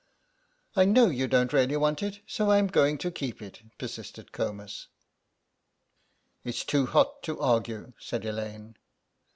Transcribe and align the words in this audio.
"I 0.75 0.85
know 0.85 1.11
you 1.11 1.27
don't 1.27 1.53
really 1.53 1.77
want 1.77 2.01
it, 2.01 2.21
so 2.25 2.49
I'm 2.49 2.65
going 2.65 2.97
to 2.97 3.11
keep 3.11 3.39
it," 3.39 3.61
persisted 3.77 4.31
Comus. 4.31 4.87
"It's 6.43 6.65
too 6.65 6.87
hot 6.87 7.21
to 7.21 7.39
argue," 7.39 7.93
said 7.99 8.25
Elaine. 8.25 8.77